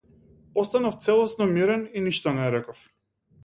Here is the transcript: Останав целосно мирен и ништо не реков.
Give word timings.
Останав 0.61 0.97
целосно 1.03 1.47
мирен 1.53 1.85
и 2.01 2.05
ништо 2.09 2.37
не 2.41 2.51
реков. 2.59 2.85